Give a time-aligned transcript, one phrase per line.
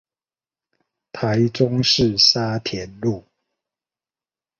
[1.11, 3.23] 台中市沙田路